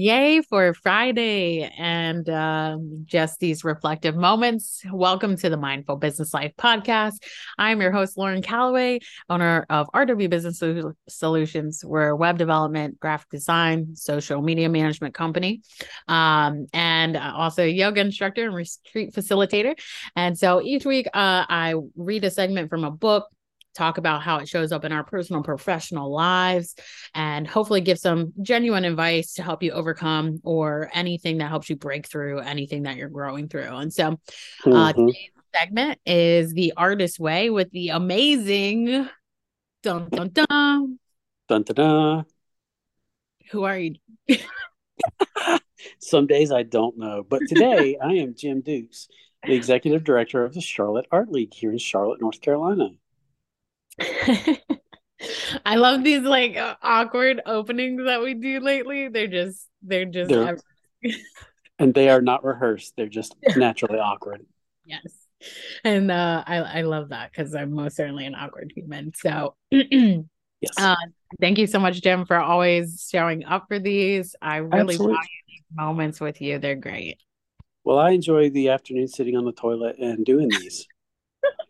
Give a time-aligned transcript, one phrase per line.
[0.00, 4.80] Yay for Friday and um, just these reflective moments.
[4.92, 7.16] Welcome to the Mindful Business Life podcast.
[7.58, 10.62] I'm your host, Lauren Calloway, owner of RW Business
[11.08, 11.84] Solutions.
[11.84, 15.62] We're a web development, graphic design, social media management company,
[16.06, 19.76] um, and also a yoga instructor and retreat facilitator.
[20.14, 23.26] And so each week uh, I read a segment from a book
[23.78, 26.74] talk about how it shows up in our personal professional lives
[27.14, 31.76] and hopefully give some genuine advice to help you overcome or anything that helps you
[31.76, 33.76] break through anything that you're growing through.
[33.76, 34.12] And so uh,
[34.66, 35.06] mm-hmm.
[35.06, 39.08] today's segment is the artist way with the amazing
[39.82, 40.98] dun dun dun.
[41.48, 42.24] Dun dun dun.
[43.52, 43.94] Who are you?
[46.00, 49.08] Some days i don't know but today i am jim dukes
[49.44, 52.90] the executive director of the charlotte art league here in charlotte north carolina
[55.66, 59.08] I love these like awkward openings that we do lately.
[59.08, 60.56] They're just they're just they're,
[61.78, 62.94] and they are not rehearsed.
[62.96, 64.46] They're just naturally awkward.
[64.84, 65.12] Yes.
[65.84, 69.12] And uh I I love that because I'm most certainly an awkward human.
[69.14, 70.24] So yes.
[70.76, 70.96] Uh,
[71.40, 74.36] thank you so much, Jim, for always showing up for these.
[74.40, 75.14] I really Absolutely.
[75.14, 76.58] value these moments with you.
[76.58, 77.18] They're great.
[77.84, 80.86] Well, I enjoy the afternoon sitting on the toilet and doing these.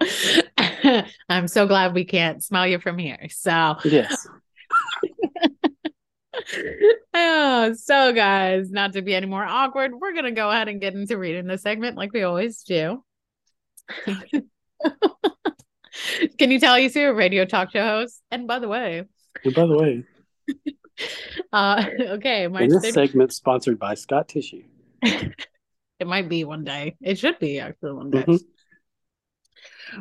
[1.28, 3.28] I'm so glad we can't smell you from here.
[3.31, 4.27] So, yes.
[7.14, 10.80] oh, so guys, not to be any more awkward, we're going to go ahead and
[10.80, 13.03] get into reading the segment like we always do.
[16.39, 18.23] Can you tell you see a radio talk show host?
[18.30, 19.05] And by the way,
[19.45, 20.05] and by the way,
[21.52, 24.62] uh, okay, my and this 30- segment sponsored by Scott Tissue.
[25.02, 26.97] it might be one day.
[27.00, 28.23] It should be actually one day.
[28.23, 28.36] Mm-hmm.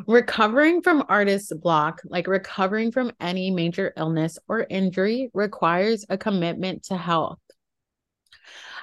[0.06, 6.84] Recovering from artist's block, like recovering from any major illness or injury, requires a commitment
[6.84, 7.38] to health.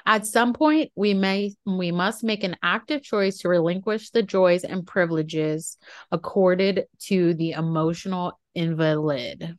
[0.04, 4.62] At some point, we may we must make an active choice to relinquish the joys
[4.62, 5.78] and privileges
[6.12, 9.58] accorded to the emotional invalid.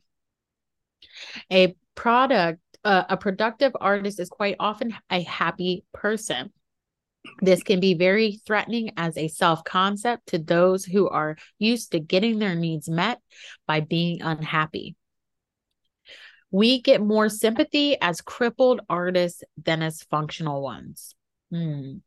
[1.52, 6.50] A product, uh, a productive artist is quite often a happy person.
[7.40, 12.00] This can be very threatening as a self concept to those who are used to
[12.00, 13.20] getting their needs met
[13.66, 14.96] by being unhappy.
[16.50, 21.14] We get more sympathy as crippled artists than as functional ones.
[21.50, 21.98] Hmm.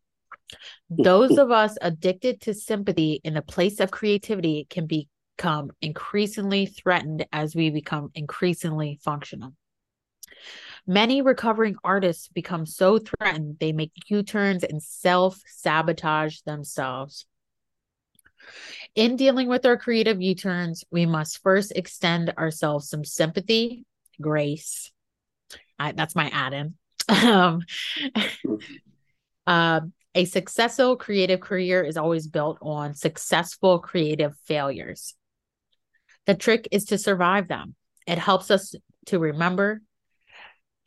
[0.90, 7.26] Those of us addicted to sympathy in the place of creativity can become increasingly threatened
[7.32, 9.54] as we become increasingly functional.
[10.88, 17.26] Many recovering artists become so threatened they make U turns and self sabotage themselves.
[18.96, 23.86] In dealing with our creative U turns, we must first extend ourselves some sympathy,
[24.20, 24.92] grace.
[25.78, 26.74] I, that's my add in.
[27.10, 27.62] um,
[29.46, 29.82] uh,
[30.16, 35.14] a successful creative career is always built on successful creative failures.
[36.26, 37.76] The trick is to survive them.
[38.08, 38.76] It helps us
[39.08, 39.82] to remember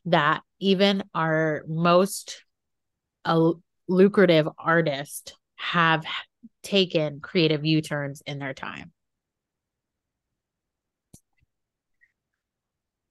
[0.07, 2.43] that even our most
[3.25, 3.53] uh,
[3.89, 6.05] lucrative artists have
[6.63, 8.93] taken creative U-turns in their time.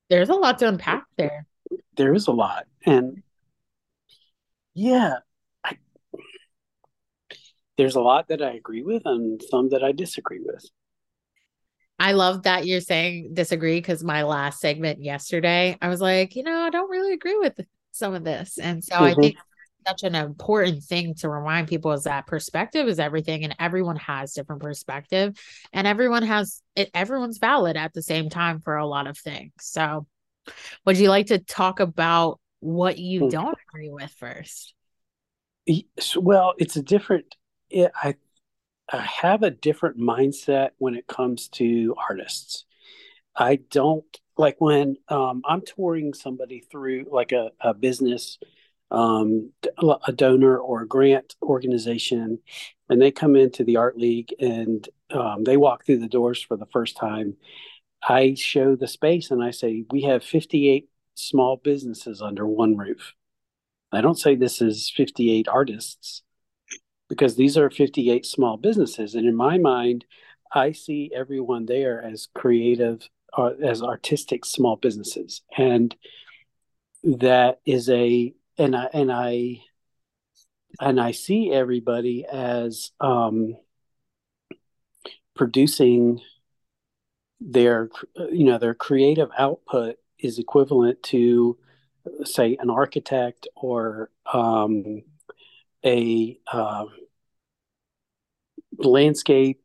[0.09, 1.47] There's a lot to unpack there.
[1.95, 2.65] There is a lot.
[2.85, 3.23] And
[4.75, 5.17] yeah,
[5.63, 5.77] I,
[7.77, 10.63] there's a lot that I agree with and some that I disagree with.
[12.03, 16.43] I love that you're saying disagree because my last segment yesterday, I was like, you
[16.43, 17.57] know, I don't really agree with
[17.93, 18.57] some of this.
[18.57, 19.05] And so mm-hmm.
[19.05, 19.37] I think
[19.87, 24.33] such an important thing to remind people is that perspective is everything and everyone has
[24.33, 25.39] different perspective
[25.71, 29.53] and everyone has it everyone's valid at the same time for a lot of things.
[29.61, 30.05] So
[30.85, 33.29] would you like to talk about what you mm-hmm.
[33.29, 34.73] don't agree with first?
[36.17, 37.33] Well, it's a different
[37.69, 38.15] it, I I
[38.97, 42.65] have a different mindset when it comes to artists.
[43.35, 44.05] I don't
[44.37, 48.37] like when um, I'm touring somebody through like a, a business,
[48.91, 49.51] um,
[50.07, 52.39] a donor or a grant organization,
[52.89, 56.57] and they come into the art league and um, they walk through the doors for
[56.57, 57.35] the first time.
[58.07, 63.13] I show the space and I say, We have 58 small businesses under one roof.
[63.91, 66.23] I don't say this is 58 artists
[67.09, 69.15] because these are 58 small businesses.
[69.15, 70.05] And in my mind,
[70.51, 73.07] I see everyone there as creative,
[73.37, 75.41] uh, as artistic small businesses.
[75.57, 75.95] And
[77.03, 79.61] that is a, and I, and I,
[80.79, 83.55] and I see everybody as um,
[85.35, 86.21] producing
[87.39, 87.89] their,
[88.31, 91.57] you know, their creative output is equivalent to
[92.23, 95.03] say, an architect or um,
[95.85, 96.85] a uh,
[98.77, 99.61] landscape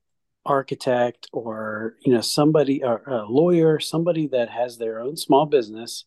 [0.47, 6.05] architect or you know somebody or a lawyer somebody that has their own small business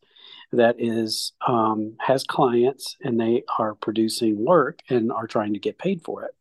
[0.52, 5.78] that is um, has clients and they are producing work and are trying to get
[5.78, 6.36] paid for it.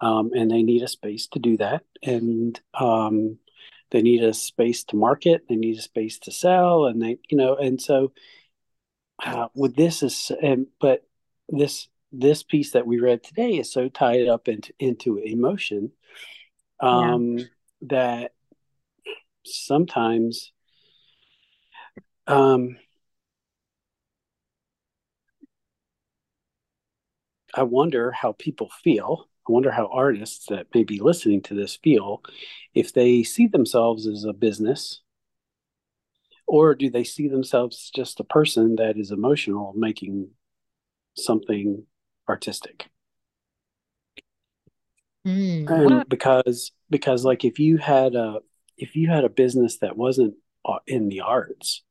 [0.00, 1.84] Um, and they need a space to do that.
[2.02, 3.38] And um,
[3.90, 5.44] they need a space to market.
[5.48, 6.86] They need a space to sell.
[6.86, 8.12] And they you know and so
[9.24, 11.06] uh, with this is and but
[11.48, 15.90] this this piece that we read today is so tied up into into emotion
[16.80, 17.44] um, yeah.
[17.82, 18.32] that
[19.44, 20.52] sometimes
[22.26, 22.76] um,
[27.54, 29.28] I wonder how people feel.
[29.48, 32.22] I wonder how artists that may be listening to this feel
[32.74, 35.00] if they see themselves as a business
[36.46, 40.28] or do they see themselves just a person that is emotional making
[41.16, 41.84] something
[42.28, 42.88] artistic.
[45.26, 48.38] Mm, and because because like if you had a
[48.76, 50.34] if you had a business that wasn't
[50.64, 51.82] uh, in the arts.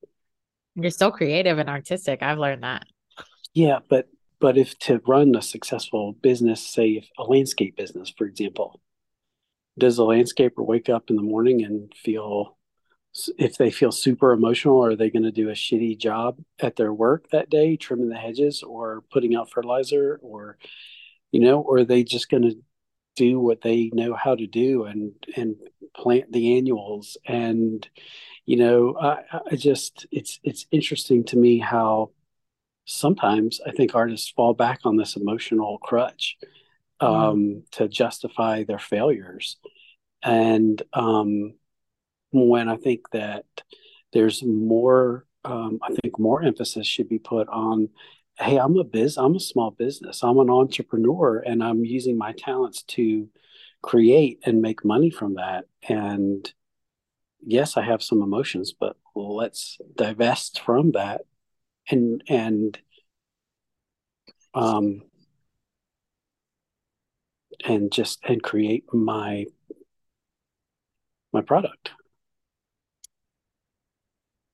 [0.75, 2.21] You're so creative and artistic.
[2.21, 2.83] I've learned that.
[3.53, 4.07] Yeah but
[4.39, 8.81] but if to run a successful business say if a landscape business for example
[9.77, 12.57] does a landscaper wake up in the morning and feel
[13.37, 16.93] if they feel super emotional, are they going to do a shitty job at their
[16.93, 20.57] work that day, trimming the hedges or putting out fertilizer, or
[21.31, 22.55] you know, or are they just going to
[23.15, 25.55] do what they know how to do and and
[25.93, 27.89] plant the annuals and
[28.45, 32.11] you know I, I just it's it's interesting to me how
[32.85, 36.37] sometimes I think artists fall back on this emotional crutch
[36.99, 37.69] um, mm.
[37.71, 39.57] to justify their failures
[40.23, 41.53] and um,
[42.31, 43.45] when I think that
[44.13, 47.89] there's more, um, I think more emphasis should be put on,
[48.37, 52.33] hey, I'm a biz, I'm a small business, I'm an entrepreneur, and I'm using my
[52.33, 53.27] talents to
[53.81, 55.65] create and make money from that.
[55.87, 56.51] And
[57.45, 61.21] yes, I have some emotions, but let's divest from that
[61.89, 62.79] and and
[64.53, 65.01] um
[67.65, 69.45] and just and create my
[71.33, 71.91] my product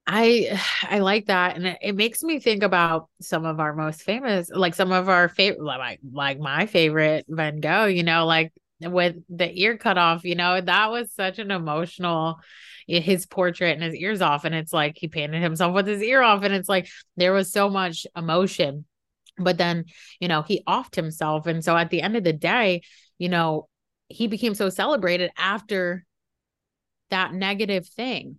[0.07, 4.01] I I like that, and it, it, makes me think about some of our most
[4.01, 7.85] famous, like some of our favorite, like like my favorite Van Gogh.
[7.85, 10.23] You know, like with the ear cut off.
[10.23, 12.39] You know, that was such an emotional.
[12.89, 16.21] His portrait and his ears off, and it's like he painted himself with his ear
[16.21, 16.87] off, and it's like
[17.17, 18.85] there was so much emotion.
[19.37, 19.85] But then,
[20.21, 22.83] you know, he offed himself, and so at the end of the day,
[23.17, 23.67] you know,
[24.07, 26.05] he became so celebrated after
[27.09, 28.37] that negative thing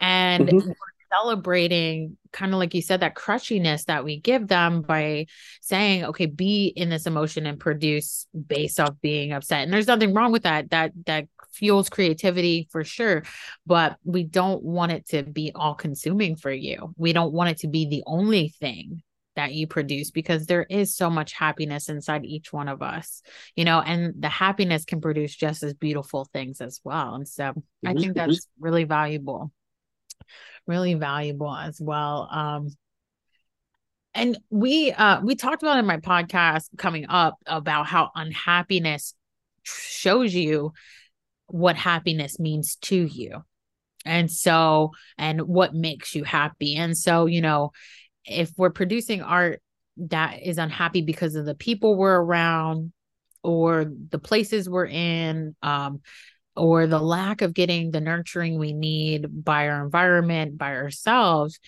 [0.00, 0.70] and mm-hmm.
[1.12, 5.26] celebrating kind of like you said that crushiness that we give them by
[5.60, 10.14] saying okay be in this emotion and produce based off being upset and there's nothing
[10.14, 13.24] wrong with that that that fuels creativity for sure
[13.66, 17.58] but we don't want it to be all consuming for you we don't want it
[17.58, 19.02] to be the only thing
[19.36, 23.22] that you produce because there is so much happiness inside each one of us,
[23.54, 27.14] you know, and the happiness can produce just as beautiful things as well.
[27.14, 27.88] And so mm-hmm.
[27.88, 29.52] I think that's really valuable
[30.66, 32.28] really valuable as well.
[32.30, 32.68] Um,
[34.14, 39.14] and we uh we talked about in my podcast coming up about how unhappiness
[39.62, 40.72] shows you
[41.46, 43.44] what happiness means to you
[44.04, 47.70] and so and what makes you happy and so you know
[48.24, 49.62] if we're producing art
[49.96, 52.92] that is unhappy because of the people we're around
[53.42, 56.00] or the places we're in um
[56.56, 61.58] or the lack of getting the nurturing we need by our environment, by ourselves,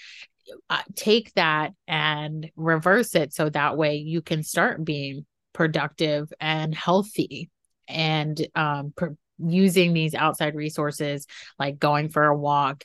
[0.69, 6.75] uh, take that and reverse it so that way you can start being productive and
[6.75, 7.51] healthy
[7.89, 11.27] and um, pr- using these outside resources
[11.59, 12.85] like going for a walk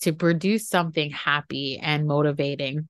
[0.00, 2.88] to produce something happy and motivating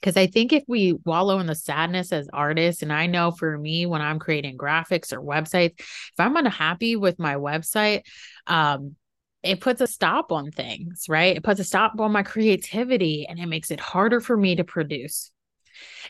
[0.00, 3.56] because I think if we wallow in the sadness as artists, and I know for
[3.56, 8.02] me, when I'm creating graphics or websites, if I'm unhappy with my website,
[8.46, 8.96] um,
[9.42, 11.36] it puts a stop on things, right?
[11.36, 14.64] It puts a stop on my creativity and it makes it harder for me to
[14.64, 15.30] produce.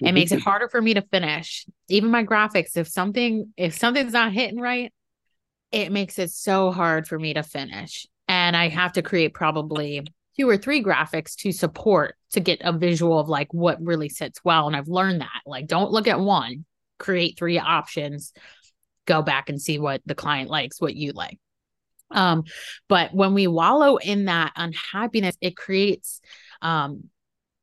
[0.00, 1.66] It makes it harder for me to finish.
[1.88, 4.93] Even my graphics, if something if something's not hitting right,
[5.73, 8.07] it makes it so hard for me to finish.
[8.28, 10.07] And I have to create probably
[10.38, 14.45] two or three graphics to support to get a visual of like what really sits
[14.45, 14.66] well.
[14.66, 16.64] And I've learned that like don't look at one,
[16.99, 18.33] create three options,
[19.07, 21.38] go back and see what the client likes, what you like.
[22.11, 22.45] Um,
[22.88, 26.21] but when we wallow in that unhappiness, it creates
[26.62, 27.11] um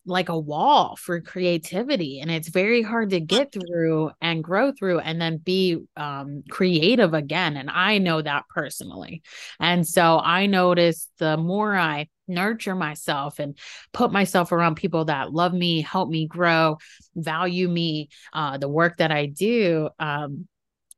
[0.06, 5.00] like a wall for creativity and it's very hard to get through and grow through
[5.00, 9.22] and then be um, creative again and i know that personally.
[9.60, 13.58] And so i notice the more i nurture myself and
[13.92, 16.78] put myself around people that love me help me grow
[17.16, 20.48] value me uh, the work that i do um,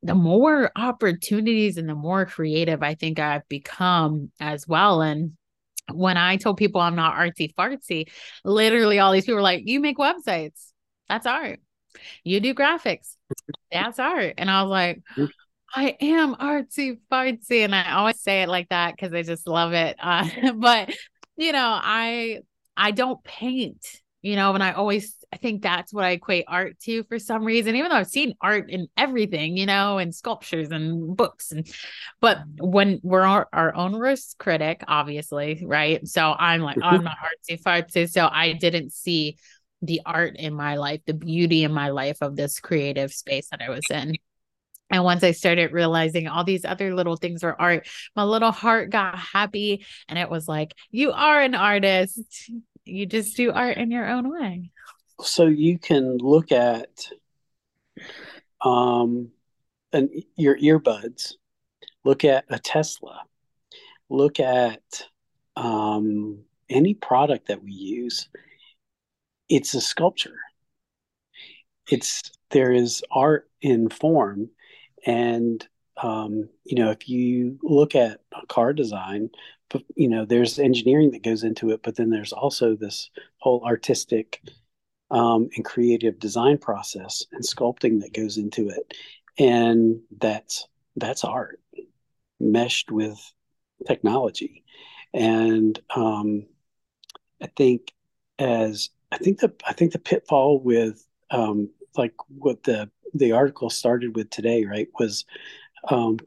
[0.04, 5.32] the more opportunities and the more creative i think i've become as well and
[5.92, 8.10] when I told people I'm not artsy fartsy,
[8.44, 10.72] literally all these people were like, You make websites.
[11.10, 11.60] That's art.
[12.24, 13.16] You do graphics.
[13.72, 14.36] That's art.
[14.38, 15.02] And I was like.
[15.78, 17.66] I am artsy fartsy.
[17.66, 19.98] And I always say it like that because I just love it.
[20.00, 20.26] Uh,
[20.56, 20.96] but
[21.36, 22.40] you know, I
[22.78, 23.86] I don't paint,
[24.26, 27.44] you know, and I always I think that's what I equate art to for some
[27.44, 31.52] reason, even though I've seen art in everything, you know, and sculptures and books.
[31.52, 31.68] And
[32.22, 36.08] but when we're our, our own worst critic, obviously, right?
[36.08, 37.06] So I'm like, oh, I'm mm-hmm.
[37.06, 38.10] not artsy fartsy.
[38.10, 39.38] So I didn't see
[39.82, 43.62] the art in my life, the beauty in my life of this creative space that
[43.62, 44.16] I was in.
[44.90, 48.90] And once I started realizing all these other little things were art, my little heart
[48.90, 49.86] got happy.
[50.08, 52.50] And it was like, you are an artist.
[52.86, 54.72] You just do art in your own way
[55.22, 57.10] so you can look at
[58.62, 59.30] um,
[59.94, 61.34] an, your earbuds,
[62.04, 63.22] look at a Tesla,
[64.10, 65.08] look at
[65.56, 66.40] um,
[66.70, 68.30] any product that we use.
[69.48, 70.38] It's a sculpture.
[71.90, 74.50] It's there is art in form,
[75.06, 75.66] and
[76.02, 79.30] um, you know if you look at car design,
[79.96, 84.42] you know there's engineering that goes into it, but then there's also this whole artistic
[85.12, 88.94] um, and creative design process and sculpting that goes into it,
[89.38, 91.60] and that's that's art
[92.40, 93.20] meshed with
[93.88, 94.64] technology,
[95.14, 96.46] and um,
[97.42, 97.94] I think
[98.40, 103.70] as I think the I think the pitfall with um, like what the the article
[103.70, 105.26] started with today, right, was
[105.90, 106.18] um,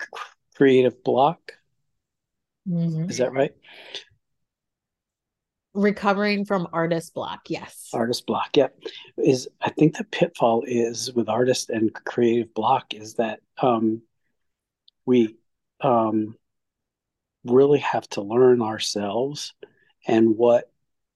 [0.54, 1.54] creative block.
[2.68, 3.10] Mm-hmm.
[3.10, 3.54] Is that right?
[5.74, 8.66] recovering from artist block yes artist block yeah.
[9.16, 14.02] is i think the pitfall is with artist and creative block is that um
[15.06, 15.36] we
[15.80, 16.34] um
[17.44, 19.54] really have to learn ourselves
[20.06, 20.68] and what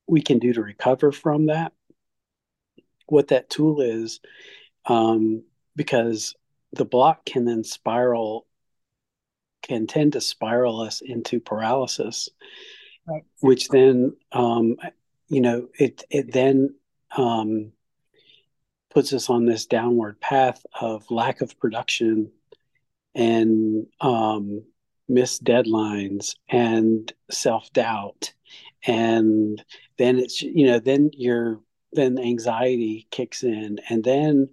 [0.06, 1.72] we can do to recover from that
[3.06, 4.20] what that tool is
[4.86, 5.42] um
[5.74, 6.36] because
[6.72, 8.46] the block can then spiral
[9.62, 12.28] can tend to spiral us into paralysis
[13.06, 13.22] right.
[13.40, 14.76] which then um,
[15.28, 16.74] you know it it then
[17.16, 17.72] um,
[18.90, 22.30] puts us on this downward path of lack of production
[23.14, 24.62] and um,
[25.08, 28.32] missed deadlines and self doubt
[28.86, 29.64] and
[29.98, 31.60] then it's you know then you're
[31.92, 34.48] then anxiety kicks in and then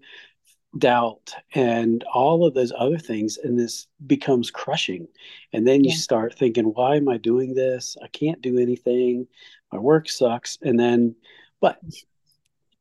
[0.78, 5.08] doubt and all of those other things and this becomes crushing.
[5.52, 5.96] And then you yeah.
[5.96, 7.98] start thinking why am i doing this?
[8.04, 9.28] I can't do anything.
[9.72, 10.58] My work sucks.
[10.62, 11.16] And then
[11.60, 11.80] but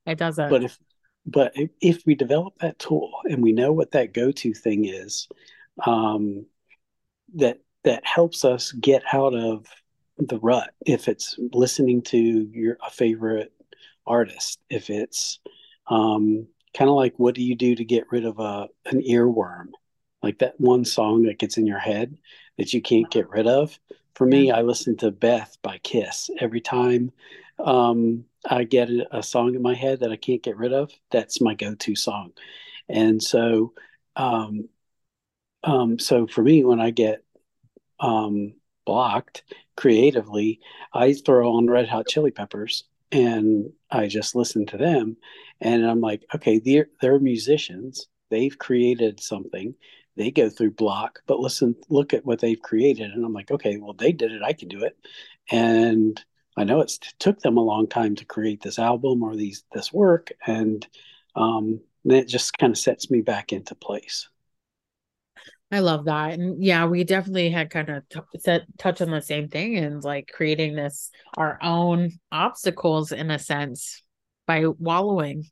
[0.07, 0.51] it doesn't.
[0.51, 0.79] but if
[1.27, 5.29] but if, if we develop that tool and we know what that go-to thing is
[5.87, 6.45] um
[7.35, 9.67] that that helps us get out of
[10.19, 13.53] the rut if it's listening to your a favorite
[14.07, 15.39] artist if it's
[15.87, 16.47] um
[16.79, 19.71] kind of like what do you do to get rid of a an earworm?
[20.23, 22.17] Like that one song that gets in your head
[22.57, 23.79] that you can't get rid of?
[24.15, 27.13] For me i listen to beth by kiss every time
[27.65, 31.41] um, i get a, song in my head that i can't get rid of that's
[31.41, 32.33] my go-to song.
[32.89, 33.75] And so
[34.17, 34.69] um,
[35.63, 37.25] um, so for me when i get
[38.01, 38.55] um,
[38.85, 39.45] blocked
[39.77, 40.61] creatively
[40.93, 45.17] i throw on red hot chili peppers and I just listen to them,
[45.61, 48.07] and I'm like, okay, they're they're musicians.
[48.31, 49.75] They've created something.
[50.17, 53.77] They go through block, but listen, look at what they've created, and I'm like, okay,
[53.79, 54.43] well, they did it.
[54.43, 54.97] I can do it,
[55.51, 56.23] and
[56.57, 59.93] I know it took them a long time to create this album or these this
[59.93, 60.87] work, and
[61.37, 64.29] um, it just kind of sets me back into place.
[65.71, 66.33] I love that.
[66.33, 70.03] And yeah, we definitely had kind of t- set, touch on the same thing and
[70.03, 74.03] like creating this our own obstacles in a sense
[74.47, 75.45] by wallowing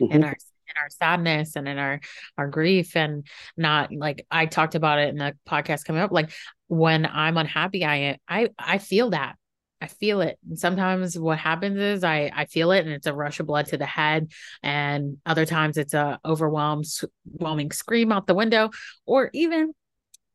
[0.00, 0.12] mm-hmm.
[0.12, 0.36] in our
[0.70, 2.00] in our sadness and in our
[2.38, 6.30] our grief and not like I talked about it in the podcast coming up like
[6.68, 9.36] when I'm unhappy I I I feel that
[9.80, 10.38] I feel it.
[10.48, 13.66] And sometimes what happens is I I feel it and it's a rush of blood
[13.66, 14.30] to the head
[14.62, 18.70] and other times it's a overwhelming scream out the window
[19.06, 19.72] or even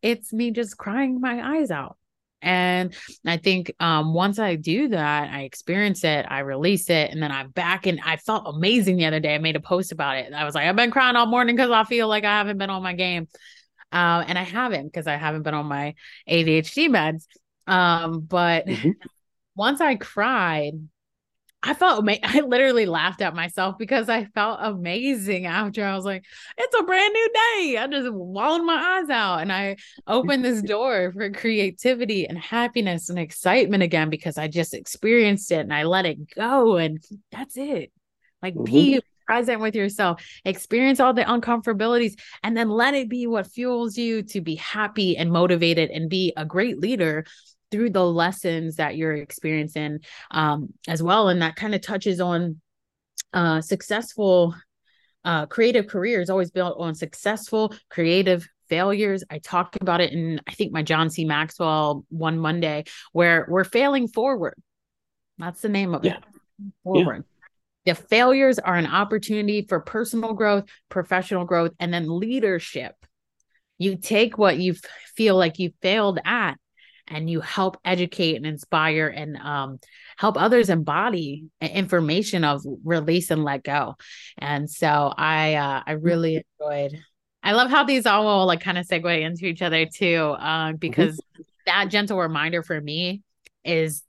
[0.02, 1.98] it's me just crying my eyes out.
[2.42, 7.22] And I think um, once I do that, I experience it, I release it, and
[7.22, 7.88] then I'm back.
[7.88, 9.34] And I felt amazing the other day.
[9.34, 10.32] I made a post about it.
[10.32, 12.70] I was like, I've been crying all morning because I feel like I haven't been
[12.70, 13.28] on my game.
[13.92, 15.96] Uh, and I haven't because I haven't been on my
[16.30, 17.25] ADHD meds.
[17.66, 18.92] Um, but mm-hmm.
[19.56, 20.74] once I cried,
[21.66, 25.84] I felt ama- I literally laughed at myself because I felt amazing after.
[25.84, 26.24] I was like,
[26.58, 27.78] it's a brand new day.
[27.78, 33.10] I just walled my eyes out and I opened this door for creativity and happiness
[33.10, 36.78] and excitement again because I just experienced it and I let it go.
[36.78, 37.92] And that's it.
[38.42, 38.66] Like mm-hmm.
[38.66, 43.98] be present with yourself, experience all the uncomfortabilities, and then let it be what fuels
[43.98, 47.26] you to be happy and motivated and be a great leader
[47.72, 50.00] through the lessons that you're experiencing
[50.32, 51.30] um, as well.
[51.30, 52.62] And that kind of touches on
[53.34, 54.56] uh, successful
[55.24, 59.24] uh, creative careers always built on successful creative failures.
[59.30, 61.26] I talked about it in, I think, my John C.
[61.26, 64.56] Maxwell one Monday, where we're failing forward.
[65.38, 66.18] That's the name of yeah.
[66.18, 66.24] it.
[66.84, 67.26] Forward.
[67.86, 67.94] Yeah.
[67.94, 72.96] The failures are an opportunity for personal growth, professional growth, and then leadership.
[73.78, 74.76] You take what you
[75.16, 76.56] feel like you failed at
[77.08, 79.80] and you help educate and inspire and um,
[80.18, 83.96] help others embody information of release and let go.
[84.38, 86.06] And so I uh, I mm-hmm.
[86.06, 87.00] really enjoyed.
[87.44, 90.74] I love how these all will like kind of segue into each other too, uh,
[90.74, 91.42] because mm-hmm.
[91.68, 93.22] that gentle reminder for me
[93.64, 94.04] is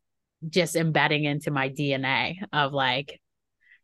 [0.49, 3.21] just embedding into my DNA of like,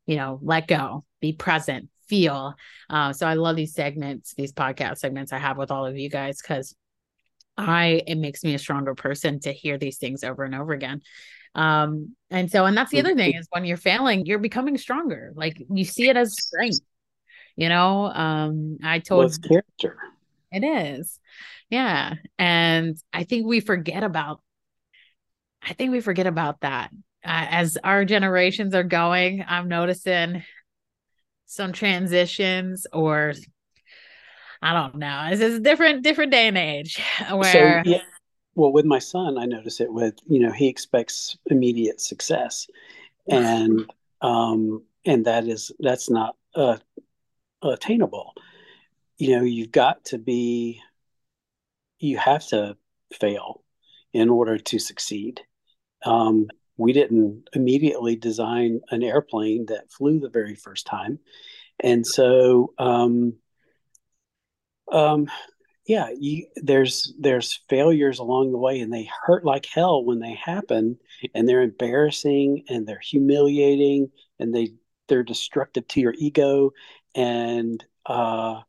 [0.07, 2.55] you know, let go, be present, feel.
[2.89, 6.09] Uh, so I love these segments, these podcast segments I have with all of you
[6.09, 6.75] guys because
[7.57, 11.03] I it makes me a stronger person to hear these things over and over again.
[11.55, 15.33] Um, and so, and that's the other thing is when you're failing, you're becoming stronger.
[15.35, 16.81] Like you see it as strength.
[17.57, 19.99] You know, um, I told well, character.
[20.51, 21.19] It is,
[21.69, 22.15] yeah.
[22.39, 24.41] And I think we forget about.
[25.63, 26.91] I think we forget about that
[27.25, 29.45] uh, as our generations are going.
[29.47, 30.43] I'm noticing
[31.47, 33.35] some transitions or
[34.63, 35.29] I don't know.
[35.31, 38.03] It's a different different day and age where so, yeah.
[38.55, 42.69] Well, with my son, I notice it with, you know, he expects immediate success.
[43.29, 43.87] And
[44.21, 46.79] um and that is that's not uh
[47.63, 48.35] attainable.
[49.19, 50.81] You know, you've got to be
[51.99, 52.77] you have to
[53.19, 53.63] fail
[54.13, 55.41] in order to succeed.
[56.05, 61.21] Um, we didn't immediately design an airplane that flew the very first time.
[61.79, 63.35] And so um,
[64.91, 65.29] um,
[65.87, 70.35] yeah, you, there's there's failures along the way, and they hurt like hell when they
[70.35, 70.99] happen,
[71.35, 74.75] and they're embarrassing and they're humiliating, and they
[75.09, 76.73] they're destructive to your ego,
[77.15, 78.61] and uh,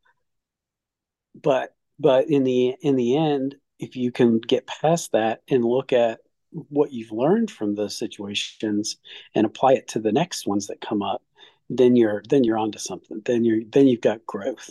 [1.41, 5.93] but but in the in the end, if you can get past that and look
[5.93, 6.19] at
[6.51, 8.97] what you've learned from those situations
[9.35, 11.23] and apply it to the next ones that come up,
[11.69, 13.21] then you're then you're onto something.
[13.25, 14.69] Then you're then you've got growth.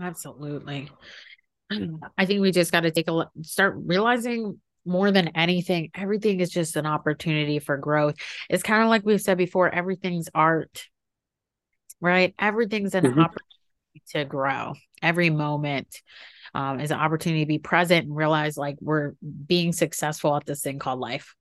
[0.00, 0.90] Absolutely.
[2.18, 6.40] I think we just got to take a look, start realizing more than anything, everything
[6.40, 8.16] is just an opportunity for growth.
[8.50, 10.86] It's kind of like we've said before, everything's art,
[12.00, 12.34] right?
[12.38, 13.20] Everything's an mm-hmm.
[13.20, 14.74] opportunity to grow.
[15.00, 16.00] Every moment
[16.54, 19.12] um, is an opportunity to be present and realize like we're
[19.46, 21.34] being successful at this thing called life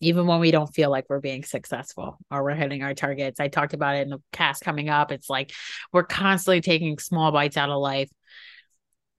[0.00, 3.38] even when we don't feel like we're being successful or we're hitting our targets.
[3.38, 5.12] I talked about it in the cast coming up.
[5.12, 5.52] It's like
[5.92, 8.10] we're constantly taking small bites out of life.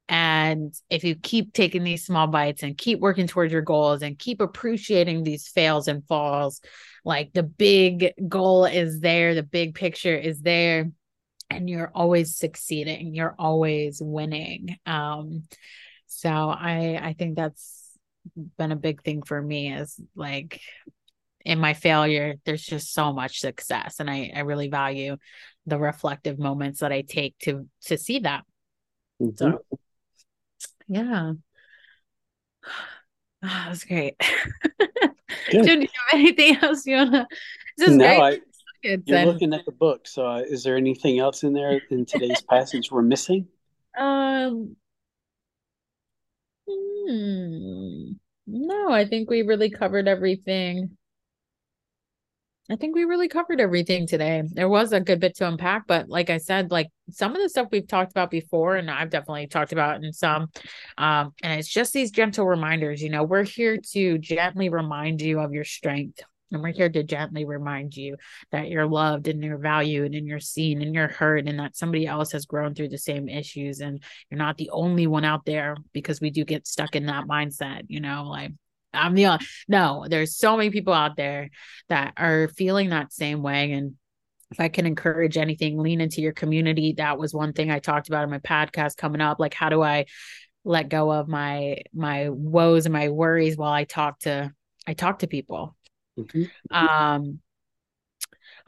[0.09, 4.19] And if you keep taking these small bites and keep working towards your goals and
[4.19, 6.59] keep appreciating these fails and falls,
[7.05, 10.91] like the big goal is there, the big picture is there,
[11.49, 14.77] and you're always succeeding, you're always winning.
[14.85, 15.43] Um,
[16.07, 17.80] so I I think that's
[18.57, 20.61] been a big thing for me is like
[21.43, 25.17] in my failure there's just so much success and i i really value
[25.65, 28.43] the reflective moments that i take to to see that.
[29.21, 29.35] Mm-hmm.
[29.35, 29.59] so
[30.87, 31.33] yeah.
[33.43, 34.13] Oh, that was great
[35.49, 37.27] do you have anything else you wanna
[37.79, 38.43] just no, great.
[38.83, 42.05] I, you're looking at the book so uh, is there anything else in there in
[42.05, 43.47] today's passage we're missing?
[43.97, 44.75] Um
[46.71, 48.13] Hmm.
[48.47, 50.97] No, I think we really covered everything.
[52.69, 54.43] I think we really covered everything today.
[54.45, 57.49] There was a good bit to unpack, but like I said, like some of the
[57.49, 60.47] stuff we've talked about before, and I've definitely talked about in some.
[60.97, 63.01] Um, and it's just these gentle reminders.
[63.01, 67.03] You know, we're here to gently remind you of your strength And we're here to
[67.03, 68.17] gently remind you
[68.51, 72.05] that you're loved and you're valued and you're seen and you're heard and that somebody
[72.05, 75.75] else has grown through the same issues and you're not the only one out there
[75.93, 78.51] because we do get stuck in that mindset, you know, like
[78.93, 81.49] I'm the only no, there's so many people out there
[81.89, 83.95] that are feeling that same way and
[84.51, 86.95] if I can encourage anything, lean into your community.
[86.97, 89.39] That was one thing I talked about in my podcast coming up.
[89.39, 90.07] Like, how do I
[90.63, 94.51] let go of my my woes and my worries while I talk to
[94.87, 95.75] I talk to people.
[96.17, 96.43] Mm-hmm.
[96.75, 97.39] Um,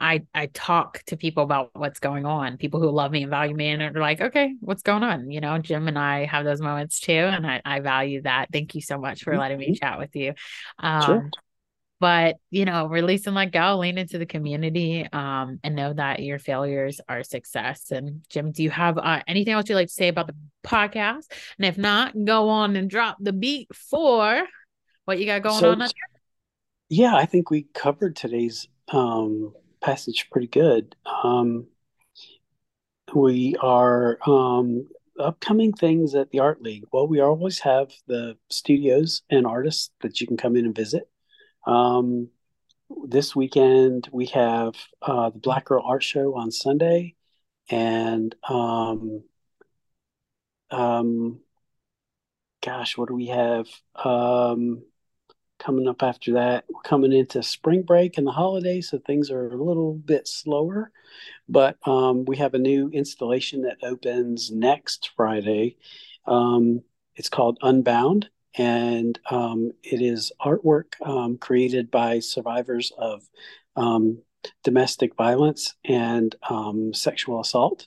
[0.00, 2.56] I I talk to people about what's going on.
[2.56, 5.30] People who love me and value me and are like, okay, what's going on?
[5.30, 8.48] You know, Jim and I have those moments too, and I, I value that.
[8.52, 9.84] Thank you so much for letting me mm-hmm.
[9.84, 10.34] chat with you.
[10.78, 11.30] Um, sure.
[12.00, 16.22] But you know, release and let go, lean into the community, um, and know that
[16.22, 17.90] your failures are success.
[17.90, 21.30] And Jim, do you have uh, anything else you'd like to say about the podcast?
[21.58, 24.42] And if not, go on and drop the beat for
[25.04, 25.88] what you got going so, on.
[26.88, 30.96] Yeah, I think we covered today's um, passage pretty good.
[31.06, 31.66] Um,
[33.14, 36.84] we are um, upcoming things at the Art League.
[36.92, 41.08] Well, we always have the studios and artists that you can come in and visit.
[41.66, 42.28] Um,
[43.06, 47.16] this weekend we have uh, the Black Girl Art Show on Sunday,
[47.70, 49.24] and um,
[50.70, 51.40] um,
[52.62, 53.66] gosh, what do we have?
[53.94, 54.82] Um,
[55.58, 56.64] coming up after that.
[56.68, 60.90] We're coming into spring break and the holidays, so things are a little bit slower.
[61.48, 65.76] But um, we have a new installation that opens next Friday.
[66.26, 66.82] Um,
[67.16, 73.22] it's called Unbound, and um, it is artwork um, created by survivors of
[73.76, 74.22] um,
[74.62, 77.86] domestic violence and um, sexual assault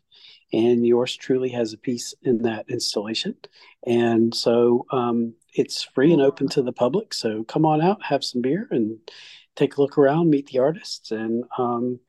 [0.54, 3.36] and yours truly has a piece in that installation.
[3.86, 4.86] And so
[5.60, 7.13] it's free and open to the public.
[7.13, 8.98] So come on out, have some beer, and
[9.56, 11.12] take a look around, meet the artists.
[11.12, 12.00] And um,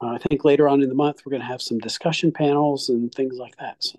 [0.00, 3.12] I think later on in the month, we're going to have some discussion panels and
[3.12, 3.76] things like that.
[3.80, 3.98] So.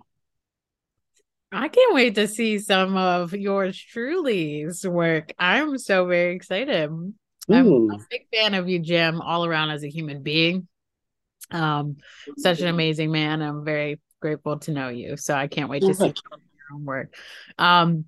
[1.51, 5.31] I can't wait to see some of yours truly's work.
[5.39, 6.89] I'm so very excited.
[7.49, 10.67] I'm a big fan of you, Jim, all around as a human being.
[11.51, 11.97] Um,
[12.37, 13.41] such an amazing man.
[13.41, 15.15] I'm very grateful to know you.
[15.15, 16.13] So I can't wait to see your
[16.73, 17.15] own work.
[17.57, 18.05] Um,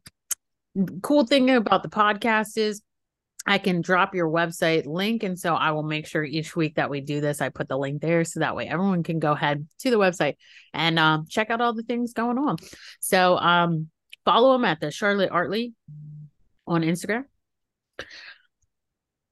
[1.02, 2.82] cool thing about the podcast is
[3.46, 5.24] I can drop your website link.
[5.24, 7.78] And so I will make sure each week that we do this, I put the
[7.78, 8.26] link there.
[8.26, 10.36] So that way everyone can go ahead to the website
[10.74, 12.58] and um, check out all the things going on.
[13.00, 13.90] So um,
[14.26, 15.74] follow them at the Charlotte Art League
[16.68, 17.24] on Instagram.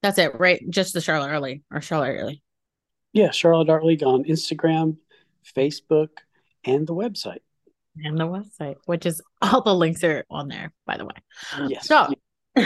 [0.02, 0.64] That's it, right?
[0.70, 2.42] Just the Charlotte Art League or Charlotte Art League.
[3.12, 4.98] Yeah, Charlotte Art League on Instagram,
[5.56, 6.10] Facebook,
[6.64, 7.40] and the website.
[8.04, 11.16] And the website, which is all the links are on there, by the way.
[11.68, 11.88] Yes.
[11.88, 11.96] So,
[12.58, 12.66] all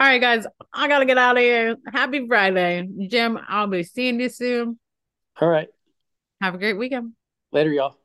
[0.00, 1.76] right, guys, I gotta get out of here.
[1.92, 3.38] Happy Friday, Jim.
[3.48, 4.78] I'll be seeing you soon.
[5.40, 5.68] All right.
[6.40, 7.12] Have a great weekend.
[7.52, 7.96] Later, y'all.